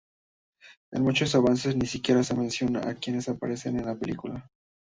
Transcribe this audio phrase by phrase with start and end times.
[0.93, 4.49] En muchos avances ni siquiera se menciona a quienes aparecen en la película.